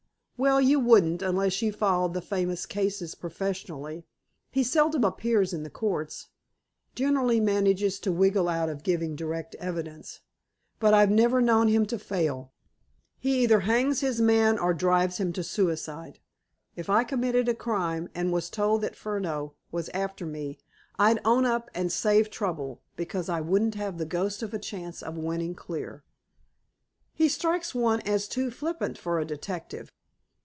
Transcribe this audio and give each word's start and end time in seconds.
Well, 0.43 0.59
you 0.59 0.79
wouldn't, 0.79 1.21
unless 1.21 1.61
you 1.61 1.71
followed 1.71 2.19
famous 2.23 2.65
cases 2.65 3.13
professionally. 3.13 4.07
He 4.49 4.63
seldom 4.63 5.03
appears 5.03 5.53
in 5.53 5.61
the 5.61 5.69
courts—generally 5.69 7.39
manages 7.39 7.99
to 7.99 8.11
wriggle 8.11 8.49
out 8.49 8.67
of 8.67 8.81
giving 8.81 9.15
direct 9.15 9.53
evidence. 9.59 10.21
But 10.79 10.95
I've 10.95 11.11
never 11.11 11.41
known 11.43 11.67
him 11.67 11.85
to 11.85 11.99
fail. 11.99 12.53
He 13.19 13.43
either 13.43 13.59
hangs 13.59 13.99
his 13.99 14.19
man 14.19 14.57
or 14.57 14.73
drives 14.73 15.17
him 15.17 15.31
to 15.33 15.43
suicide. 15.43 16.17
If 16.75 16.89
I 16.89 17.03
committed 17.03 17.47
a 17.47 17.53
crime, 17.53 18.09
and 18.15 18.33
was 18.33 18.49
told 18.49 18.81
that 18.81 18.95
Furneaux 18.95 19.53
was 19.71 19.89
after 19.89 20.25
me, 20.25 20.57
I'd 20.97 21.19
own 21.23 21.45
up 21.45 21.69
and 21.75 21.91
save 21.91 22.31
trouble, 22.31 22.81
because 22.95 23.29
I 23.29 23.41
wouldn't 23.41 23.75
have 23.75 23.99
the 23.99 24.05
ghost 24.07 24.41
of 24.41 24.55
a 24.55 24.59
chance 24.59 25.03
of 25.03 25.19
winning 25.19 25.53
clear." 25.53 26.03
"He 27.13 27.29
strikes 27.29 27.75
one 27.75 28.01
as 28.07 28.27
too 28.27 28.49
flippant 28.49 28.97
for 28.97 29.19
a 29.19 29.23
detective." 29.25 29.91